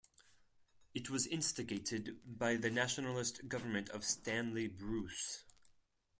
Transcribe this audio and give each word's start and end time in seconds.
It 0.95 1.11
was 1.11 1.27
instigated 1.27 2.21
by 2.25 2.55
the 2.55 2.71
Nationalist 2.71 3.47
Government 3.47 3.87
of 3.89 4.03
Stanley 4.03 4.67
Bruce. 4.67 5.43